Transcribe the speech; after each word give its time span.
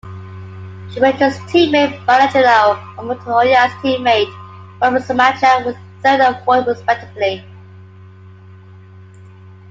Schumacher's 0.89 1.37
teammate, 1.51 2.03
Barrichello 2.07 2.75
and 2.97 3.07
Montoya's 3.07 3.69
teammate, 3.83 4.33
Ralf 4.81 5.05
Schumacher, 5.05 5.63
were 5.63 5.77
third 6.01 6.21
and 6.21 6.43
fourth 6.43 6.65
respectively. 6.65 7.45